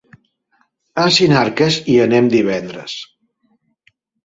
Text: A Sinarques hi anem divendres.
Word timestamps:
A 1.03 1.03
Sinarques 1.17 1.77
hi 1.95 1.99
anem 2.07 2.33
divendres. 2.33 2.99